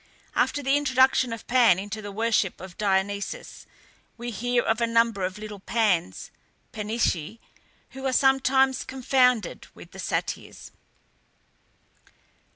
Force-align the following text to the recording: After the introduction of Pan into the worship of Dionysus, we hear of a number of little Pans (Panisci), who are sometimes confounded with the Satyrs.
After 0.35 0.63
the 0.63 0.75
introduction 0.77 1.31
of 1.31 1.45
Pan 1.45 1.77
into 1.77 2.01
the 2.01 2.11
worship 2.11 2.59
of 2.59 2.75
Dionysus, 2.75 3.67
we 4.17 4.31
hear 4.31 4.63
of 4.63 4.81
a 4.81 4.87
number 4.87 5.23
of 5.23 5.37
little 5.37 5.59
Pans 5.59 6.31
(Panisci), 6.73 7.37
who 7.91 8.07
are 8.07 8.11
sometimes 8.11 8.83
confounded 8.83 9.67
with 9.75 9.91
the 9.91 9.99
Satyrs. 9.99 10.71